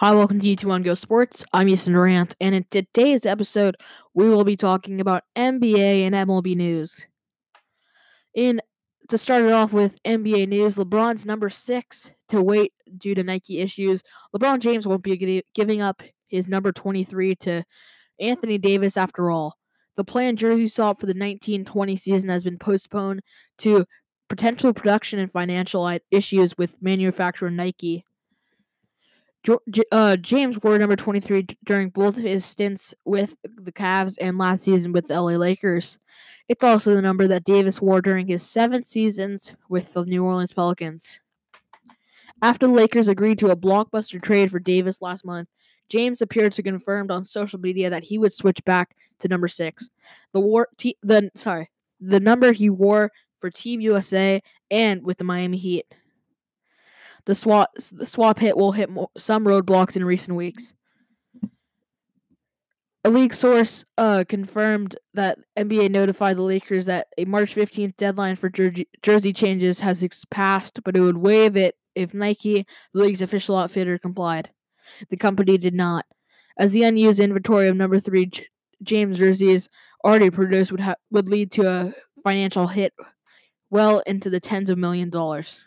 Hi, 0.00 0.12
welcome 0.12 0.38
to 0.38 0.46
YouTube 0.46 0.70
on 0.70 0.84
Go 0.84 0.94
Sports. 0.94 1.44
I'm 1.52 1.68
Easton 1.68 1.92
Durant, 1.92 2.36
and 2.40 2.54
in 2.54 2.64
today's 2.70 3.26
episode, 3.26 3.76
we 4.14 4.28
will 4.28 4.44
be 4.44 4.54
talking 4.54 5.00
about 5.00 5.24
NBA 5.34 6.02
and 6.06 6.14
MLB 6.14 6.54
news. 6.54 7.04
In 8.32 8.60
to 9.08 9.18
start 9.18 9.44
it 9.44 9.50
off 9.50 9.72
with 9.72 10.00
NBA 10.04 10.46
news, 10.50 10.76
LeBron's 10.76 11.26
number 11.26 11.50
six 11.50 12.12
to 12.28 12.40
wait 12.40 12.72
due 12.96 13.16
to 13.16 13.24
Nike 13.24 13.58
issues. 13.58 14.04
LeBron 14.32 14.60
James 14.60 14.86
won't 14.86 15.02
be 15.02 15.42
giving 15.52 15.82
up 15.82 16.00
his 16.28 16.48
number 16.48 16.70
23 16.70 17.34
to 17.34 17.64
Anthony 18.20 18.56
Davis 18.56 18.96
after 18.96 19.32
all. 19.32 19.58
The 19.96 20.04
planned 20.04 20.38
jersey 20.38 20.68
swap 20.68 21.00
for 21.00 21.06
the 21.06 21.10
1920 21.10 21.96
season 21.96 22.28
has 22.28 22.44
been 22.44 22.58
postponed 22.58 23.20
to 23.58 23.84
potential 24.28 24.72
production 24.72 25.18
and 25.18 25.32
financial 25.32 25.90
issues 26.12 26.56
with 26.56 26.80
manufacturer 26.80 27.50
Nike. 27.50 28.04
Uh, 29.92 30.16
James 30.16 30.62
wore 30.62 30.78
number 30.78 30.96
23 30.96 31.46
during 31.64 31.90
both 31.90 32.18
of 32.18 32.22
his 32.22 32.44
stints 32.44 32.94
with 33.04 33.36
the 33.42 33.72
Cavs 33.72 34.16
and 34.20 34.36
last 34.36 34.62
season 34.62 34.92
with 34.92 35.08
the 35.08 35.20
LA 35.20 35.32
Lakers. 35.32 35.98
It's 36.48 36.64
also 36.64 36.94
the 36.94 37.02
number 37.02 37.26
that 37.26 37.44
Davis 37.44 37.80
wore 37.80 38.00
during 38.00 38.26
his 38.26 38.42
seven 38.42 38.84
seasons 38.84 39.54
with 39.68 39.92
the 39.92 40.04
New 40.04 40.24
Orleans 40.24 40.52
Pelicans. 40.52 41.20
After 42.40 42.66
the 42.66 42.72
Lakers 42.72 43.08
agreed 43.08 43.38
to 43.38 43.50
a 43.50 43.56
blockbuster 43.56 44.22
trade 44.22 44.50
for 44.50 44.58
Davis 44.58 45.02
last 45.02 45.24
month, 45.24 45.48
James 45.88 46.22
appeared 46.22 46.52
to 46.52 46.62
confirm 46.62 47.10
on 47.10 47.24
social 47.24 47.58
media 47.58 47.90
that 47.90 48.04
he 48.04 48.18
would 48.18 48.32
switch 48.32 48.62
back 48.64 48.94
to 49.20 49.28
number 49.28 49.48
six. 49.48 49.90
The 50.32 50.40
war, 50.40 50.68
t- 50.76 50.96
the 51.02 51.30
sorry, 51.34 51.70
the 52.00 52.20
number 52.20 52.52
he 52.52 52.70
wore 52.70 53.10
for 53.40 53.50
Team 53.50 53.80
USA 53.80 54.40
and 54.70 55.02
with 55.04 55.18
the 55.18 55.24
Miami 55.24 55.56
Heat. 55.56 55.86
The 57.28 57.34
swap 57.34 57.68
the 57.92 58.06
swap 58.06 58.38
hit 58.38 58.56
will 58.56 58.72
hit 58.72 58.88
some 59.18 59.44
roadblocks 59.44 59.96
in 59.96 60.04
recent 60.04 60.34
weeks. 60.34 60.72
A 63.04 63.10
league 63.10 63.34
source 63.34 63.84
uh, 63.98 64.24
confirmed 64.26 64.96
that 65.12 65.38
NBA 65.54 65.90
notified 65.90 66.38
the 66.38 66.42
Lakers 66.42 66.86
that 66.86 67.08
a 67.18 67.26
March 67.26 67.54
15th 67.54 67.98
deadline 67.98 68.34
for 68.34 68.48
jersey, 68.48 68.88
jersey 69.02 69.34
changes 69.34 69.78
has 69.80 70.02
passed, 70.30 70.82
but 70.84 70.96
it 70.96 71.02
would 71.02 71.18
waive 71.18 71.54
it 71.54 71.76
if 71.94 72.14
Nike, 72.14 72.66
the 72.94 73.00
league's 73.00 73.20
official 73.20 73.58
outfitter, 73.58 73.98
complied. 73.98 74.48
The 75.10 75.18
company 75.18 75.58
did 75.58 75.74
not, 75.74 76.06
as 76.56 76.72
the 76.72 76.84
unused 76.84 77.20
inventory 77.20 77.68
of 77.68 77.76
number 77.76 78.00
three 78.00 78.24
J- 78.24 78.46
James 78.82 79.18
jerseys 79.18 79.68
already 80.02 80.30
produced 80.30 80.72
would 80.72 80.80
ha- 80.80 80.96
would 81.10 81.28
lead 81.28 81.52
to 81.52 81.68
a 81.68 81.94
financial 82.24 82.68
hit 82.68 82.94
well 83.68 83.98
into 84.06 84.30
the 84.30 84.40
tens 84.40 84.70
of 84.70 84.78
million 84.78 85.10
dollars. 85.10 85.60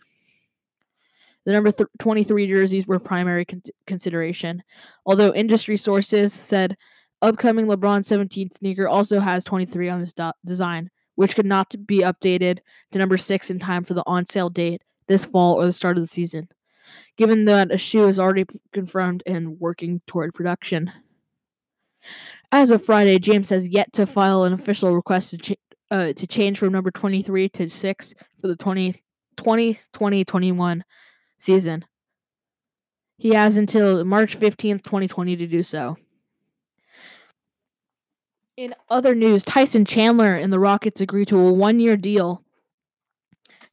The 1.45 1.51
number 1.51 1.71
th- 1.71 1.89
23 1.99 2.47
jerseys 2.47 2.87
were 2.87 2.99
primary 2.99 3.45
con- 3.45 3.63
consideration, 3.87 4.63
although 5.05 5.33
industry 5.33 5.77
sources 5.77 6.33
said 6.33 6.77
upcoming 7.21 7.65
LeBron 7.67 8.05
17 8.05 8.51
sneaker 8.51 8.87
also 8.87 9.19
has 9.19 9.43
23 9.43 9.89
on 9.89 10.01
its 10.01 10.13
do- 10.13 10.31
design, 10.45 10.89
which 11.15 11.35
could 11.35 11.45
not 11.45 11.73
be 11.85 11.99
updated 11.99 12.59
to 12.91 12.99
number 12.99 13.17
6 13.17 13.49
in 13.49 13.59
time 13.59 13.83
for 13.83 13.93
the 13.93 14.03
on 14.05 14.25
sale 14.25 14.49
date 14.49 14.83
this 15.07 15.25
fall 15.25 15.55
or 15.55 15.65
the 15.65 15.73
start 15.73 15.97
of 15.97 16.03
the 16.03 16.07
season, 16.07 16.47
given 17.17 17.45
that 17.45 17.71
a 17.71 17.77
shoe 17.77 18.07
is 18.07 18.19
already 18.19 18.45
confirmed 18.71 19.23
and 19.25 19.59
working 19.59 20.01
toward 20.07 20.33
production. 20.33 20.91
As 22.51 22.71
of 22.71 22.83
Friday, 22.83 23.19
James 23.19 23.49
has 23.49 23.67
yet 23.67 23.91
to 23.93 24.05
file 24.05 24.43
an 24.43 24.53
official 24.53 24.95
request 24.95 25.37
to, 25.37 25.55
uh, 25.91 26.13
to 26.13 26.27
change 26.27 26.57
from 26.57 26.71
number 26.71 26.91
23 26.91 27.49
to 27.49 27.69
6 27.69 28.13
for 28.39 28.47
the 28.47 28.55
20, 28.55 28.93
2020 29.37 30.25
21 30.25 30.83
season. 31.41 31.85
He 33.17 33.29
has 33.29 33.57
until 33.57 34.03
March 34.03 34.39
15th, 34.39 34.83
2020 34.83 35.35
to 35.35 35.47
do 35.47 35.63
so. 35.63 35.97
In 38.57 38.75
other 38.89 39.15
news, 39.15 39.43
Tyson 39.43 39.85
Chandler 39.85 40.33
and 40.33 40.51
the 40.51 40.59
Rockets 40.59 41.01
agreed 41.01 41.27
to 41.29 41.39
a 41.39 41.53
one 41.53 41.79
year 41.79 41.97
deal. 41.97 42.43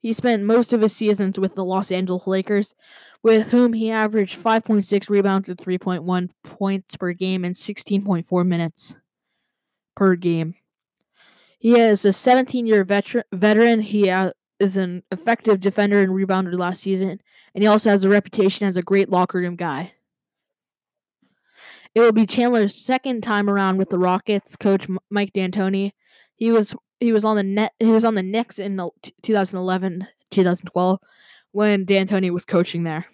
He 0.01 0.13
spent 0.13 0.45
most 0.45 0.73
of 0.73 0.81
his 0.81 0.95
seasons 0.95 1.39
with 1.39 1.55
the 1.55 1.65
Los 1.65 1.91
Angeles 1.91 2.27
Lakers, 2.27 2.75
with 3.23 3.51
whom 3.51 3.73
he 3.73 3.91
averaged 3.91 4.39
5.6 4.39 5.11
rebounds 5.11 5.49
and 5.49 5.59
3.1 5.59 6.31
points 6.45 6.97
per 6.97 7.13
game 7.13 7.45
and 7.45 7.55
16.4 7.55 8.47
minutes 8.47 8.95
per 9.97 10.15
game. 10.15 10.55
He 11.59 11.79
is 11.79 12.05
a 12.05 12.13
17 12.13 12.67
year 12.67 12.85
veteran, 12.85 13.25
veteran. 13.33 13.81
He 13.81 14.09
uh, 14.09 14.31
is 14.61 14.77
an 14.77 15.03
effective 15.11 15.61
defender 15.61 16.01
and 16.01 16.13
rebounder 16.13 16.57
last 16.57 16.81
season, 16.83 17.21
and 17.55 17.63
he 17.63 17.69
also 17.69 17.91
has 17.91 18.05
a 18.05 18.09
reputation 18.09 18.67
as 18.67 18.77
a 18.77 18.83
great 18.83 19.09
locker 19.09 19.39
room 19.39 19.57
guy. 19.57 19.93
It 21.95 22.01
will 22.01 22.13
be 22.13 22.27
Chandler's 22.27 22.75
second 22.75 23.23
time 23.23 23.49
around 23.49 23.79
with 23.79 23.91
the 23.91 23.99
Rockets 23.99 24.57
coach 24.57 24.87
Mike 25.11 25.33
D'Antoni. 25.33 25.93
He 26.37 26.53
was 26.53 26.75
he 27.01 27.13
was 27.13 27.25
on 27.25 27.37
the 27.37 27.43
net 27.43 27.73
he 27.79 27.87
was 27.87 28.05
on 28.05 28.15
the 28.15 28.23
Knicks 28.23 28.59
in 28.59 28.79
2011 29.23 30.07
2012 30.31 31.01
when 31.53 31.85
D'Antoni 31.85 32.31
was 32.31 32.45
coaching 32.45 32.85
there. 32.85 33.07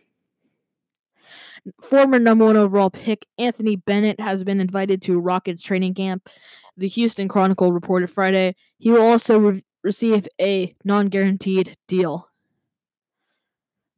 Former 1.80 2.18
number 2.18 2.44
one 2.44 2.56
overall 2.56 2.90
pick 2.90 3.24
Anthony 3.38 3.76
Bennett 3.76 4.20
has 4.20 4.44
been 4.44 4.60
invited 4.60 5.00
to 5.02 5.18
Rockets 5.18 5.62
training 5.62 5.94
camp. 5.94 6.28
The 6.76 6.88
Houston 6.88 7.28
Chronicle 7.28 7.72
reported 7.72 8.10
Friday 8.10 8.56
he 8.78 8.90
will 8.90 9.06
also 9.06 9.60
receive 9.84 10.26
a 10.40 10.74
non-guaranteed 10.82 11.76
deal. 11.86 12.28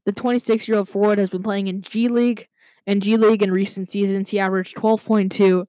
The 0.05 0.13
26 0.13 0.69
year 0.69 0.77
old 0.79 0.89
forward 0.89 1.19
has 1.19 1.31
been 1.31 1.43
playing 1.43 1.69
in 1.69 1.81
G 1.81 2.09
League 2.09 2.49
and 2.87 3.03
G 3.03 3.17
League 3.17 3.43
in 3.43 3.51
recent 3.51 3.91
seasons. 3.91 4.29
He 4.29 4.39
averaged 4.39 4.77
12.2, 4.77 5.67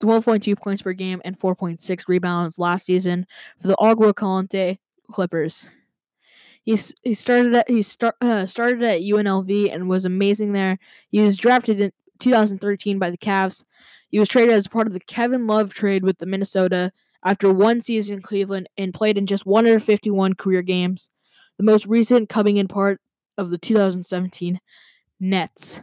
12.2 0.00 0.58
points 0.58 0.82
per 0.82 0.92
game 0.92 1.22
and 1.24 1.38
4.6 1.38 2.02
rebounds 2.08 2.58
last 2.58 2.86
season 2.86 3.26
for 3.60 3.68
the 3.68 3.76
Agua 3.78 4.12
Caliente 4.12 4.78
Clippers. 5.10 5.66
He's, 6.64 6.94
he 7.02 7.14
started 7.14 7.54
at 7.54 7.70
he 7.70 7.82
start, 7.82 8.16
uh, 8.20 8.44
started 8.44 8.82
at 8.82 9.00
UNLV 9.00 9.72
and 9.72 9.88
was 9.88 10.04
amazing 10.04 10.52
there. 10.52 10.78
He 11.10 11.22
was 11.22 11.38
drafted 11.38 11.80
in 11.80 11.92
2013 12.18 12.98
by 12.98 13.10
the 13.10 13.16
Cavs. 13.16 13.64
He 14.10 14.18
was 14.18 14.28
traded 14.28 14.54
as 14.54 14.68
part 14.68 14.86
of 14.86 14.92
the 14.92 15.00
Kevin 15.00 15.46
Love 15.46 15.72
trade 15.72 16.02
with 16.02 16.18
the 16.18 16.26
Minnesota 16.26 16.92
after 17.24 17.52
one 17.52 17.80
season 17.80 18.16
in 18.16 18.22
Cleveland 18.22 18.68
and 18.76 18.94
played 18.94 19.18
in 19.18 19.26
just 19.26 19.46
151 19.46 20.34
career 20.34 20.62
games. 20.62 21.08
The 21.58 21.64
most 21.64 21.86
recent 21.86 22.28
coming 22.28 22.56
in 22.56 22.68
part 22.68 23.00
of 23.36 23.50
the 23.50 23.58
2017 23.58 24.60
Nets. 25.20 25.80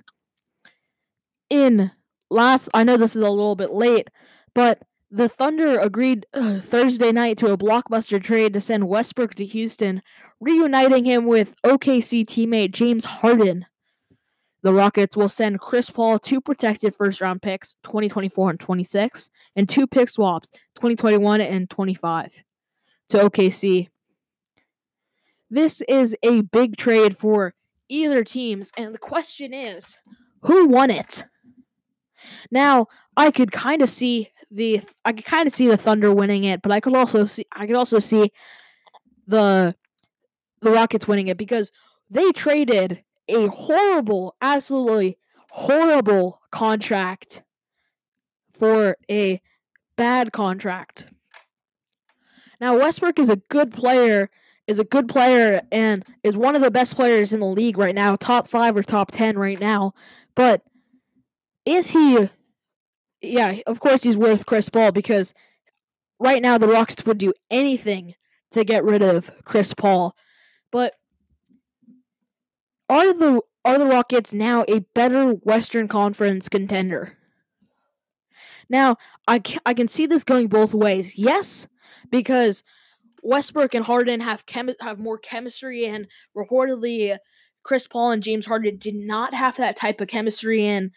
In 1.50 1.92
last, 2.30 2.70
I 2.74 2.84
know 2.84 2.98
this 2.98 3.16
is 3.16 3.22
a 3.22 3.30
little 3.30 3.56
bit 3.56 3.72
late, 3.72 4.10
but 4.54 4.82
the 5.12 5.30
Thunder 5.30 5.80
agreed 5.80 6.26
uh, 6.34 6.60
Thursday 6.60 7.12
night 7.12 7.38
to 7.38 7.54
a 7.54 7.58
blockbuster 7.58 8.22
trade 8.22 8.54
to 8.54 8.62
send 8.62 8.88
Westbrook 8.88 9.36
to 9.36 9.46
Houston, 9.46 10.02
reuniting 10.40 11.06
him 11.06 11.26
with 11.26 11.56
OKC 11.64 12.26
teammate 12.26 12.72
James 12.72 13.06
Harden. 13.06 13.66
The 14.66 14.74
Rockets 14.74 15.16
will 15.16 15.30
send 15.30 15.60
Chris 15.60 15.92
Paul 15.92 16.18
two 16.18 16.42
protected 16.42 16.96
first 16.96 17.22
round 17.22 17.42
picks, 17.42 17.76
2024 17.84 18.50
and 18.50 18.60
26, 18.60 19.30
and 19.56 19.70
two 19.70 19.86
pick 19.86 20.10
swaps, 20.10 20.50
2021 20.76 21.40
and 21.40 21.70
25, 21.70 22.34
to 23.10 23.18
OKC 23.18 23.90
this 25.56 25.82
is 25.82 26.16
a 26.22 26.42
big 26.42 26.76
trade 26.76 27.18
for 27.18 27.54
either 27.88 28.24
teams, 28.24 28.72
and 28.78 28.94
the 28.94 29.00
question 29.00 29.54
is, 29.54 29.98
who 30.42 30.68
won 30.68 30.90
it? 30.92 31.26
Now, 32.52 32.88
I 33.16 33.32
could 33.32 33.52
kind 33.52 33.82
of 33.82 33.88
see 33.88 34.32
the 34.52 34.82
I 35.06 35.14
could 35.14 35.26
kind 35.26 35.48
of 35.48 35.54
see 35.54 35.68
the 35.68 35.78
Thunder 35.78 36.14
winning 36.14 36.44
it, 36.44 36.62
but 36.62 36.72
I 36.72 36.80
could 36.80 36.96
also 36.96 37.26
see 37.26 37.46
I 37.54 37.68
could 37.68 37.76
also 37.76 38.00
see 38.00 38.32
the 39.28 39.76
the 40.62 40.72
Rockets 40.72 41.08
winning 41.08 41.28
it 41.28 41.38
because 41.38 41.72
they 42.10 42.32
traded 42.32 43.04
a 43.28 43.48
horrible, 43.48 44.36
absolutely 44.42 45.18
horrible 45.50 46.42
contract 46.52 47.44
for 48.54 48.98
a 49.10 49.42
bad 49.98 50.32
contract. 50.32 51.06
Now 52.60 52.78
Westbrook 52.78 53.20
is 53.20 53.30
a 53.30 53.38
good 53.38 53.72
player 53.72 54.30
is 54.68 54.80
a 54.80 54.84
good 54.84 55.08
player 55.08 55.62
and 55.72 56.04
is 56.24 56.36
one 56.36 56.56
of 56.56 56.62
the 56.62 56.72
best 56.72 56.96
players 56.96 57.34
in 57.34 57.40
the 57.40 57.46
league 57.46 57.78
right 57.78 57.96
now, 57.96 58.16
top 58.16 58.48
five 58.48 58.76
or 58.76 58.84
top 58.84 59.12
10 59.12 59.38
right 59.38 59.60
now. 59.60 59.94
But 60.36 60.64
is 61.66 61.92
he, 61.92 62.30
yeah, 63.22 63.58
of 63.68 63.80
course 63.80 64.04
he's 64.04 64.18
worth 64.18 64.46
Chris 64.46 64.70
Paul 64.70 64.92
because 64.92 65.34
right 66.20 66.42
now 66.42 66.58
the 66.58 66.68
Rockets 66.68 67.06
would 67.06 67.18
do 67.18 67.34
anything 67.52 68.16
to 68.52 68.64
get 68.64 68.84
rid 68.84 69.02
of 69.02 69.32
Chris 69.44 69.74
Paul. 69.74 70.16
But 70.72 70.96
are 72.90 73.14
the 73.14 73.42
are 73.64 73.80
the 73.80 73.86
Rockets 73.86 74.34
now 74.34 74.64
a 74.68 74.80
better 74.94 75.32
Western 75.32 75.88
Conference 75.88 76.50
contender? 76.50 77.18
Now, 78.70 78.98
I, 79.28 79.42
I 79.66 79.74
can 79.74 79.88
see 79.88 80.06
this 80.06 80.24
going 80.24 80.48
both 80.48 80.74
ways. 80.74 81.18
Yes, 81.18 81.68
because 82.10 82.64
Westbrook 83.24 83.74
and 83.74 83.86
Harden 83.86 84.20
have 84.20 84.46
chem- 84.46 84.76
have 84.82 85.00
more 85.00 85.18
chemistry, 85.18 85.86
and 85.86 86.08
reportedly, 86.36 87.18
Chris 87.64 87.88
Paul 87.88 88.12
and 88.12 88.24
James 88.24 88.46
Harden 88.46 88.78
did 88.78 88.96
not 88.96 89.34
have 89.34 89.58
that 89.58 89.78
type 89.78 90.00
of 90.02 90.08
chemistry 90.08 90.66
in 90.66 90.92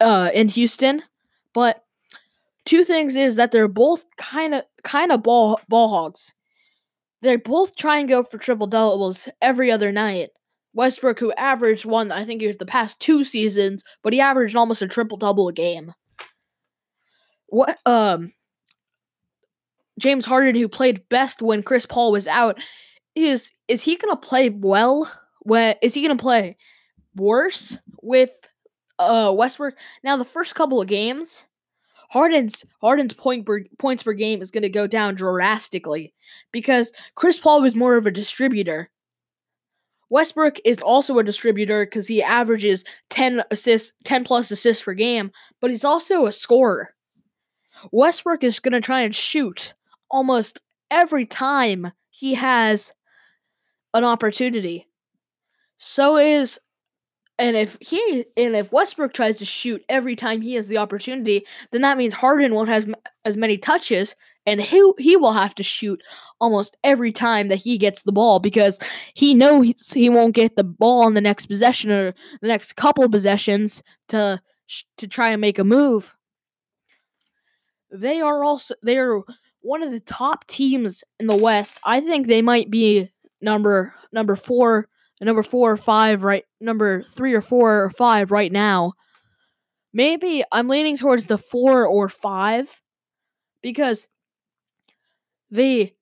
uh 0.00 0.30
in 0.34 0.48
Houston, 0.48 1.02
but 1.52 1.84
two 2.64 2.84
things 2.84 3.16
is 3.16 3.36
that 3.36 3.50
they're 3.50 3.68
both 3.68 4.04
kind 4.16 4.54
of 4.54 4.64
kind 4.82 5.12
of 5.12 5.22
ball 5.22 5.60
ball 5.68 5.88
hogs. 5.88 6.34
They 7.22 7.36
both 7.36 7.76
try 7.76 7.98
and 7.98 8.08
go 8.08 8.22
for 8.22 8.38
triple 8.38 8.66
doubles 8.66 9.28
every 9.40 9.70
other 9.70 9.90
night. 9.90 10.30
Westbrook, 10.74 11.20
who 11.20 11.32
averaged 11.32 11.84
one, 11.84 12.10
I 12.12 12.24
think 12.24 12.42
it 12.42 12.48
was 12.48 12.56
the 12.58 12.66
past 12.66 13.00
two 13.00 13.24
seasons, 13.24 13.84
but 14.02 14.12
he 14.12 14.20
averaged 14.20 14.56
almost 14.56 14.82
a 14.82 14.88
triple 14.88 15.16
double 15.16 15.48
a 15.48 15.52
game. 15.52 15.94
What 17.46 17.78
um 17.86 18.32
James 19.98 20.26
Harden, 20.26 20.56
who 20.56 20.68
played 20.68 21.08
best 21.08 21.40
when 21.40 21.62
Chris 21.62 21.86
Paul 21.86 22.10
was 22.12 22.26
out, 22.26 22.60
is 23.14 23.52
is 23.68 23.82
he 23.82 23.96
gonna 23.96 24.16
play 24.16 24.50
well? 24.50 25.10
When 25.42 25.76
is 25.82 25.94
he 25.94 26.02
gonna 26.02 26.18
play 26.18 26.56
worse 27.14 27.78
with 28.02 28.32
uh 28.98 29.32
Westbrook? 29.36 29.74
Now 30.02 30.16
the 30.16 30.24
first 30.24 30.56
couple 30.56 30.80
of 30.80 30.88
games, 30.88 31.44
Harden's 32.10 32.64
Harden's 32.80 33.12
point 33.12 33.46
per, 33.46 33.64
points 33.78 34.02
per 34.02 34.12
game 34.12 34.42
is 34.42 34.50
gonna 34.50 34.68
go 34.68 34.88
down 34.88 35.14
drastically 35.14 36.12
because 36.50 36.90
Chris 37.14 37.38
Paul 37.38 37.62
was 37.62 37.76
more 37.76 37.96
of 37.96 38.06
a 38.06 38.10
distributor. 38.10 38.90
Westbrook 40.14 40.58
is 40.64 40.80
also 40.80 41.18
a 41.18 41.24
distributor 41.24 41.84
because 41.84 42.06
he 42.06 42.22
averages 42.22 42.84
10 43.10 43.42
assists, 43.50 43.94
10 44.04 44.22
plus 44.22 44.48
assists 44.52 44.84
per 44.84 44.94
game, 44.94 45.32
but 45.60 45.72
he's 45.72 45.84
also 45.84 46.26
a 46.26 46.30
scorer. 46.30 46.94
Westbrook 47.90 48.44
is 48.44 48.60
going 48.60 48.74
to 48.74 48.80
try 48.80 49.00
and 49.00 49.12
shoot 49.12 49.74
almost 50.12 50.60
every 50.88 51.26
time 51.26 51.90
he 52.10 52.34
has 52.34 52.92
an 53.92 54.04
opportunity. 54.04 54.86
So 55.78 56.16
is 56.16 56.60
and 57.36 57.56
if 57.56 57.76
he 57.80 58.24
and 58.36 58.54
if 58.54 58.70
Westbrook 58.70 59.14
tries 59.14 59.38
to 59.38 59.44
shoot 59.44 59.84
every 59.88 60.14
time 60.14 60.42
he 60.42 60.54
has 60.54 60.68
the 60.68 60.78
opportunity, 60.78 61.44
then 61.72 61.80
that 61.80 61.98
means 61.98 62.14
Harden 62.14 62.54
won't 62.54 62.68
have 62.68 62.94
as 63.24 63.36
many 63.36 63.58
touches 63.58 64.14
and 64.46 64.60
he 64.60 64.92
he 64.98 65.16
will 65.16 65.32
have 65.32 65.54
to 65.56 65.62
shoot 65.62 66.02
almost 66.40 66.76
every 66.84 67.12
time 67.12 67.48
that 67.48 67.56
he 67.56 67.78
gets 67.78 68.02
the 68.02 68.12
ball 68.12 68.38
because 68.38 68.80
he 69.14 69.34
knows 69.34 69.92
he 69.92 70.08
won't 70.08 70.34
get 70.34 70.56
the 70.56 70.64
ball 70.64 71.04
on 71.04 71.14
the 71.14 71.20
next 71.20 71.46
possession 71.46 71.90
or 71.90 72.14
the 72.40 72.48
next 72.48 72.74
couple 72.74 73.04
of 73.04 73.10
possessions 73.10 73.82
to 74.08 74.40
to 74.98 75.06
try 75.06 75.30
and 75.30 75.40
make 75.40 75.58
a 75.58 75.64
move. 75.64 76.14
They 77.90 78.20
are 78.20 78.44
also 78.44 78.74
they 78.82 78.98
are 78.98 79.22
one 79.60 79.82
of 79.82 79.90
the 79.90 80.00
top 80.00 80.46
teams 80.46 81.02
in 81.18 81.26
the 81.26 81.36
West. 81.36 81.78
I 81.84 82.00
think 82.00 82.26
they 82.26 82.42
might 82.42 82.70
be 82.70 83.10
number 83.40 83.94
number 84.12 84.36
4, 84.36 84.88
number 85.20 85.42
4 85.42 85.72
or 85.72 85.76
5 85.76 86.24
right 86.24 86.44
number 86.60 87.02
3 87.04 87.34
or 87.34 87.40
4 87.40 87.84
or 87.84 87.90
5 87.90 88.30
right 88.30 88.52
now. 88.52 88.92
Maybe 89.92 90.42
I'm 90.50 90.68
leaning 90.68 90.96
towards 90.96 91.26
the 91.26 91.38
4 91.38 91.86
or 91.86 92.08
5 92.08 92.80
because 93.62 94.08
the 95.50 95.92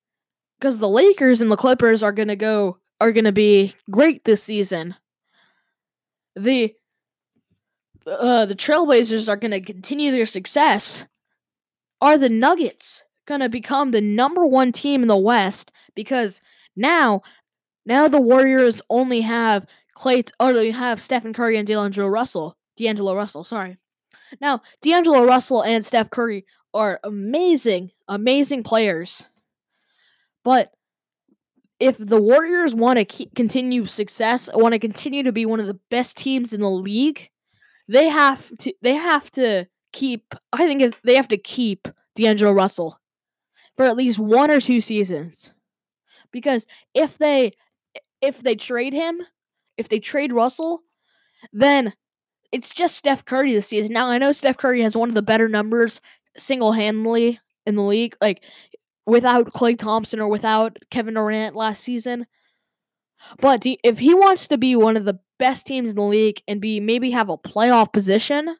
because 0.58 0.78
the 0.78 0.88
Lakers 0.88 1.40
and 1.40 1.50
the 1.50 1.56
Clippers 1.56 2.02
are 2.02 2.12
gonna 2.12 2.36
go 2.36 2.78
are 3.00 3.12
gonna 3.12 3.32
be 3.32 3.74
great 3.90 4.24
this 4.24 4.42
season. 4.42 4.94
The 6.36 6.74
uh, 8.06 8.46
the 8.46 8.54
Trailblazers 8.54 9.28
are 9.28 9.36
gonna 9.36 9.60
continue 9.60 10.10
their 10.10 10.26
success. 10.26 11.06
Are 12.00 12.18
the 12.18 12.28
Nuggets 12.28 13.02
gonna 13.26 13.48
become 13.48 13.90
the 13.90 14.00
number 14.00 14.46
one 14.46 14.72
team 14.72 15.02
in 15.02 15.08
the 15.08 15.16
West? 15.16 15.70
Because 15.94 16.40
now, 16.76 17.22
now 17.84 18.08
the 18.08 18.20
Warriors 18.20 18.82
only 18.88 19.20
have 19.20 19.66
Klay, 19.96 20.28
or 20.40 20.52
they 20.52 20.70
have 20.70 21.00
Stephen 21.00 21.32
Curry 21.32 21.56
and 21.56 21.66
D'Angelo 21.66 22.08
Russell. 22.08 22.56
D'Angelo 22.76 23.14
Russell, 23.14 23.44
sorry. 23.44 23.78
Now, 24.40 24.62
D'Angelo 24.80 25.24
Russell 25.24 25.62
and 25.62 25.84
Steph 25.84 26.10
Curry 26.10 26.46
are 26.72 26.98
amazing, 27.04 27.90
amazing 28.08 28.62
players. 28.62 29.24
But 30.44 30.72
if 31.80 31.98
the 31.98 32.20
Warriors 32.20 32.74
want 32.74 32.98
to 32.98 33.04
keep, 33.04 33.34
continue 33.34 33.86
success, 33.86 34.48
want 34.52 34.72
to 34.72 34.78
continue 34.78 35.22
to 35.24 35.32
be 35.32 35.46
one 35.46 35.60
of 35.60 35.66
the 35.66 35.78
best 35.90 36.16
teams 36.16 36.52
in 36.52 36.60
the 36.60 36.70
league, 36.70 37.28
they 37.88 38.08
have 38.08 38.56
to 38.58 38.72
they 38.82 38.94
have 38.94 39.30
to 39.32 39.66
keep 39.92 40.34
I 40.52 40.66
think 40.66 40.96
they 41.04 41.14
have 41.14 41.28
to 41.28 41.36
keep 41.36 41.88
D'Angelo 42.14 42.52
Russell 42.52 43.00
for 43.76 43.84
at 43.84 43.96
least 43.96 44.18
one 44.18 44.50
or 44.50 44.60
two 44.60 44.80
seasons. 44.80 45.52
Because 46.30 46.66
if 46.94 47.18
they 47.18 47.52
if 48.20 48.42
they 48.42 48.54
trade 48.54 48.92
him, 48.92 49.20
if 49.76 49.88
they 49.88 49.98
trade 49.98 50.32
Russell, 50.32 50.82
then 51.52 51.92
it's 52.52 52.74
just 52.74 52.96
Steph 52.96 53.24
Curry 53.24 53.52
this 53.52 53.68
season. 53.68 53.92
Now 53.92 54.08
I 54.08 54.18
know 54.18 54.32
Steph 54.32 54.58
Curry 54.58 54.82
has 54.82 54.96
one 54.96 55.08
of 55.08 55.14
the 55.14 55.22
better 55.22 55.48
numbers 55.48 56.00
single 56.36 56.72
handedly 56.72 57.40
in 57.66 57.74
the 57.76 57.82
league. 57.82 58.16
Like 58.20 58.42
without 59.06 59.52
Klay 59.52 59.78
Thompson 59.78 60.20
or 60.20 60.28
without 60.28 60.78
Kevin 60.90 61.14
Durant 61.14 61.56
last 61.56 61.82
season. 61.82 62.26
But 63.40 63.64
if 63.84 63.99
he 63.99 64.14
wants 64.14 64.49
to 64.49 64.58
be 64.58 64.75
one 64.75 64.96
of 64.96 65.04
the 65.04 65.20
best 65.38 65.66
teams 65.66 65.90
in 65.90 65.96
the 65.96 66.02
league 66.02 66.43
and 66.49 66.60
be 66.60 66.81
maybe 66.81 67.10
have 67.10 67.28
a 67.28 67.38
playoff 67.38 67.93
position, 67.93 68.56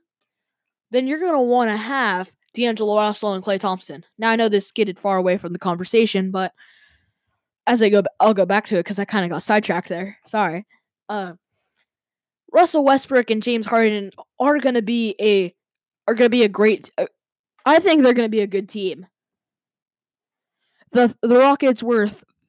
then 0.91 1.07
you're 1.07 1.19
going 1.19 1.33
to 1.33 1.41
want 1.41 1.71
to 1.71 1.77
have 1.77 2.35
D'Angelo 2.55 2.97
Russell 2.97 3.35
and 3.35 3.43
Klay 3.43 3.59
Thompson. 3.59 4.05
Now 4.19 4.31
I 4.31 4.37
know 4.37 4.49
this 4.49 4.69
skidded 4.69 4.99
far 4.99 5.17
away 5.17 5.39
from 5.39 5.53
the 5.53 5.59
conversation, 5.59 6.31
but 6.31 6.53
as 7.67 7.83
I 7.83 7.89
go, 7.89 8.03
I'll 8.21 8.35
go 8.35 8.47
back 8.47 8.67
to 8.67 8.77
it 8.77 8.81
because 8.81 8.99
I 8.99 9.05
kind 9.05 9.25
of 9.25 9.31
got 9.31 9.43
sidetracked 9.43 9.89
there. 9.89 10.19
Sorry. 10.27 10.67
Uh, 11.09 11.35
Russell 12.53 12.85
Westbrook 12.85 13.31
and 13.31 13.43
James 13.43 13.67
Harden 13.67 14.11
are 14.39 14.59
going 14.59 14.75
to 14.75 14.83
be 14.83 15.15
a 15.21 15.55
are 16.07 16.15
going 16.15 16.27
to 16.27 16.37
be 16.37 16.45
a 16.45 16.49
great. 16.49 16.91
Uh, 16.99 17.07
I 17.65 17.79
think 17.79 18.03
they're 18.03 18.15
going 18.15 18.27
to 18.27 18.31
be 18.31 18.41
a 18.41 18.47
good 18.47 18.69
team. 18.69 19.07
The 20.93 21.15
the 21.23 21.37
Rockets 21.37 21.83
were 21.83 22.09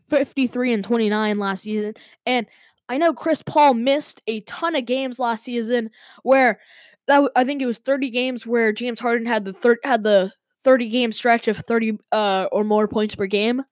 53 0.09 0.73
and 0.73 0.83
29 0.83 1.39
last 1.39 1.63
season 1.63 1.93
and 2.25 2.45
I 2.89 2.97
know 2.97 3.13
Chris 3.13 3.41
Paul 3.41 3.73
missed 3.75 4.21
a 4.27 4.41
ton 4.41 4.75
of 4.75 4.85
games 4.85 5.17
last 5.17 5.45
season 5.45 5.89
where 6.23 6.59
that 7.07 7.31
I 7.35 7.43
think 7.43 7.61
it 7.61 7.65
was 7.65 7.79
30 7.79 8.09
games 8.09 8.45
where 8.45 8.71
James 8.71 8.99
Harden 8.99 9.25
had 9.25 9.45
the 9.45 9.53
thir- 9.53 9.79
had 9.83 10.03
the 10.03 10.31
30 10.63 10.89
game 10.89 11.11
stretch 11.11 11.47
of 11.47 11.57
30 11.57 11.97
uh, 12.11 12.47
or 12.51 12.63
more 12.63 12.87
points 12.87 13.15
per 13.15 13.25
game. 13.25 13.63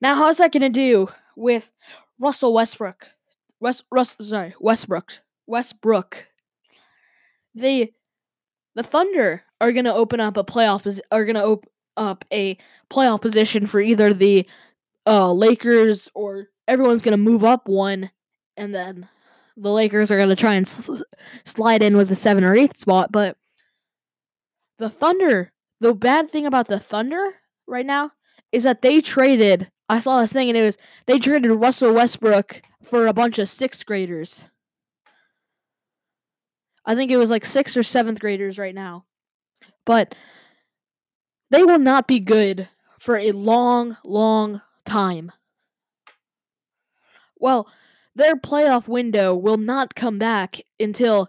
Now, 0.00 0.16
how's 0.16 0.38
that 0.38 0.52
going 0.52 0.62
to 0.62 0.68
do 0.68 1.08
with 1.36 1.70
Russell 2.18 2.54
Westbrook? 2.54 3.08
West 3.60 3.84
Russ 3.92 4.16
sorry, 4.20 4.54
Westbrook. 4.60 5.20
Westbrook. 5.46 6.28
The 7.54 7.92
the 8.74 8.82
Thunder 8.82 9.42
are 9.60 9.72
going 9.72 9.84
to 9.84 9.94
open 9.94 10.18
up 10.18 10.36
a 10.36 10.44
playoff 10.44 11.00
are 11.12 11.24
going 11.24 11.36
to 11.36 11.44
op- 11.44 11.66
up 11.96 12.24
a 12.32 12.56
playoff 12.90 13.20
position 13.20 13.66
for 13.66 13.80
either 13.80 14.12
the 14.12 14.46
uh, 15.06 15.32
Lakers 15.32 16.10
or 16.14 16.48
everyone's 16.68 17.02
going 17.02 17.12
to 17.12 17.16
move 17.16 17.44
up 17.44 17.68
one, 17.68 18.10
and 18.56 18.74
then 18.74 19.08
the 19.56 19.70
Lakers 19.70 20.10
are 20.10 20.16
going 20.16 20.28
to 20.28 20.36
try 20.36 20.54
and 20.54 20.66
sl- 20.66 21.02
slide 21.44 21.82
in 21.82 21.96
with 21.96 22.08
the 22.08 22.16
seven 22.16 22.44
or 22.44 22.56
eighth 22.56 22.76
spot. 22.76 23.12
But 23.12 23.36
the 24.78 24.90
Thunder, 24.90 25.52
the 25.80 25.94
bad 25.94 26.30
thing 26.30 26.46
about 26.46 26.68
the 26.68 26.80
Thunder 26.80 27.34
right 27.66 27.86
now 27.86 28.12
is 28.52 28.62
that 28.62 28.82
they 28.82 29.00
traded. 29.00 29.70
I 29.88 29.98
saw 29.98 30.20
this 30.20 30.32
thing, 30.32 30.48
and 30.48 30.56
it 30.56 30.64
was 30.64 30.78
they 31.06 31.18
traded 31.18 31.50
Russell 31.50 31.94
Westbrook 31.94 32.62
for 32.82 33.06
a 33.06 33.12
bunch 33.12 33.38
of 33.38 33.48
sixth 33.48 33.84
graders. 33.84 34.44
I 36.84 36.94
think 36.94 37.10
it 37.10 37.16
was 37.16 37.30
like 37.30 37.44
sixth 37.44 37.76
or 37.76 37.82
seventh 37.82 38.18
graders 38.18 38.58
right 38.58 38.74
now. 38.74 39.04
But 39.84 40.14
they 41.52 41.62
will 41.62 41.78
not 41.78 42.08
be 42.08 42.18
good 42.18 42.68
for 42.98 43.16
a 43.16 43.30
long, 43.32 43.98
long 44.04 44.62
time. 44.86 45.30
Well, 47.38 47.68
their 48.14 48.36
playoff 48.36 48.88
window 48.88 49.34
will 49.34 49.58
not 49.58 49.94
come 49.94 50.18
back 50.18 50.62
until 50.80 51.28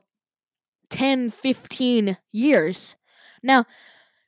10, 0.89 1.29
15 1.29 2.17
years. 2.31 2.95
Now, 3.43 3.65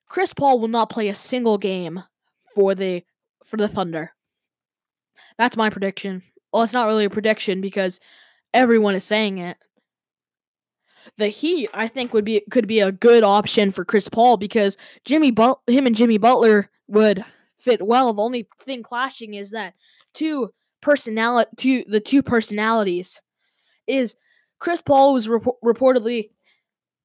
Chris 0.10 0.34
Paul 0.34 0.60
will 0.60 0.68
not 0.68 0.90
play 0.90 1.08
a 1.08 1.16
single 1.16 1.58
game 1.58 2.04
for 2.54 2.76
the 2.76 3.04
for 3.46 3.58
the 3.58 3.68
Thunder. 3.68 4.12
That's 5.38 5.58
my 5.58 5.70
prediction. 5.70 6.24
Well, 6.52 6.64
it's 6.64 6.74
not 6.74 6.88
really 6.88 7.06
a 7.06 7.10
prediction 7.10 7.62
because 7.62 8.00
everyone 8.54 8.96
is 8.96 9.04
saying 9.04 9.38
it 9.38 9.58
the 11.18 11.28
Heat, 11.28 11.70
I 11.74 11.88
think, 11.88 12.14
would 12.14 12.26
be 12.26 12.42
could 12.52 12.68
be 12.68 12.80
a 12.80 12.92
good 12.92 13.24
option 13.24 13.72
for 13.72 13.86
Chris 13.86 14.10
Paul 14.10 14.38
because 14.38 14.78
Jimmy 15.06 15.32
but- 15.32 15.60
him 15.68 15.88
and 15.88 15.96
Jimmy 15.96 16.18
Butler 16.18 16.70
would 16.88 17.24
fit 17.58 17.86
well. 17.86 18.14
The 18.14 18.22
only 18.22 18.48
thing 18.60 18.84
clashing 18.84 19.34
is 19.34 19.52
that 19.52 19.74
two 20.14 20.52
personality, 20.82 21.50
two 21.58 21.84
the 21.88 22.00
two 22.00 22.22
personalities, 22.22 23.22
is 23.88 24.16
Chris 24.60 24.82
Paul 24.82 25.14
was 25.14 25.28
reportedly 25.28 26.30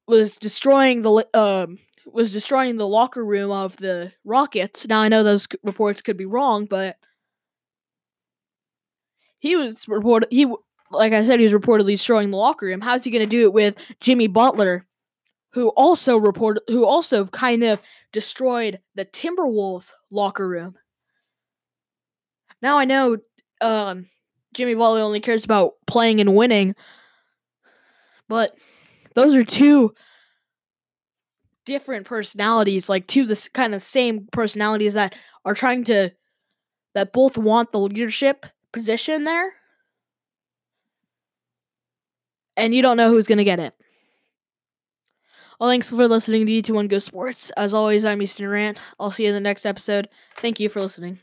was 0.06 0.36
destroying 0.36 1.02
the 1.02 1.26
um 1.34 1.78
was 2.06 2.32
destroying 2.32 2.76
the 2.76 2.88
locker 2.88 3.24
room 3.24 3.50
of 3.50 3.76
the 3.76 4.12
Rockets. 4.24 4.86
Now 4.88 5.00
I 5.00 5.08
know 5.08 5.22
those 5.22 5.46
reports 5.62 6.02
could 6.02 6.16
be 6.16 6.26
wrong, 6.26 6.66
but 6.66 6.96
he 9.38 9.56
was 9.56 9.86
reported 9.88 10.28
he 10.30 10.52
like 10.90 11.12
I 11.12 11.24
said, 11.24 11.40
he's 11.40 11.52
reportedly 11.52 11.92
destroying 11.92 12.30
the 12.30 12.36
locker 12.36 12.66
room. 12.66 12.80
How's 12.80 13.04
he 13.04 13.10
going 13.10 13.24
to 13.24 13.30
do 13.30 13.42
it 13.42 13.52
with 13.52 13.76
Jimmy 14.00 14.26
Butler, 14.26 14.86
who 15.52 15.68
also 15.70 16.16
reported, 16.16 16.62
who 16.68 16.86
also 16.86 17.26
kind 17.26 17.62
of 17.62 17.80
destroyed 18.12 18.80
the 18.94 19.04
Timberwolves 19.04 19.92
locker 20.10 20.48
room? 20.48 20.76
Now 22.62 22.78
I 22.78 22.84
know 22.84 23.18
um, 23.60 24.06
Jimmy 24.54 24.74
Butler 24.74 25.00
only 25.00 25.20
cares 25.20 25.44
about 25.44 25.74
playing 25.86 26.20
and 26.20 26.34
winning, 26.34 26.74
but 28.28 28.54
those 29.14 29.34
are 29.34 29.44
two 29.44 29.94
different 31.64 32.06
personalities, 32.06 32.88
like 32.88 33.06
two 33.06 33.26
the 33.26 33.48
kind 33.54 33.74
of 33.74 33.82
same 33.82 34.28
personalities 34.32 34.94
that 34.94 35.14
are 35.44 35.54
trying 35.54 35.84
to 35.84 36.10
that 36.94 37.12
both 37.12 37.38
want 37.38 37.70
the 37.70 37.78
leadership 37.78 38.44
position 38.72 39.24
there. 39.24 39.54
And 42.60 42.74
you 42.74 42.82
don't 42.82 42.96
know 42.96 43.08
who's 43.08 43.26
going 43.26 43.38
to 43.38 43.44
get 43.44 43.58
it. 43.58 43.74
Well, 45.58 45.68
thanks 45.68 45.90
for 45.90 46.08
listening 46.08 46.46
to 46.46 46.52
E21 46.52 46.88
Go 46.88 46.98
Sports. 46.98 47.50
As 47.50 47.74
always, 47.74 48.04
I'm 48.04 48.22
Easton 48.22 48.48
Rant. 48.48 48.78
I'll 48.98 49.10
see 49.10 49.24
you 49.24 49.28
in 49.28 49.34
the 49.34 49.40
next 49.40 49.66
episode. 49.66 50.08
Thank 50.36 50.58
you 50.58 50.68
for 50.68 50.80
listening. 50.80 51.20